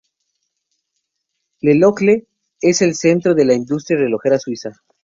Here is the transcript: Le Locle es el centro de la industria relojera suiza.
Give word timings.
Le 1.61 1.75
Locle 1.75 2.25
es 2.59 2.81
el 2.81 2.95
centro 2.95 3.35
de 3.35 3.45
la 3.45 3.53
industria 3.53 3.99
relojera 3.99 4.39
suiza. 4.39 4.71